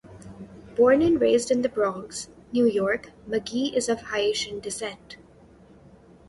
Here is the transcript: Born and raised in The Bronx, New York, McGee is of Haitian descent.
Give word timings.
Born 0.75 1.03
and 1.03 1.21
raised 1.21 1.51
in 1.51 1.61
The 1.61 1.69
Bronx, 1.69 2.27
New 2.51 2.65
York, 2.65 3.11
McGee 3.29 3.75
is 3.75 3.87
of 3.87 4.01
Haitian 4.09 4.59
descent. 4.59 5.17